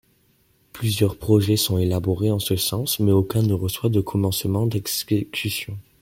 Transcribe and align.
Plusieurs 0.73 1.15
projets 1.15 1.57
sont 1.57 1.77
élaborés 1.77 2.31
en 2.31 2.39
ce 2.39 2.55
sens 2.55 2.99
mais 2.99 3.11
aucun 3.11 3.43
ne 3.43 3.53
reçoit 3.53 3.91
de 3.91 4.01
commencement 4.01 4.65
d'exécution. 4.65 5.77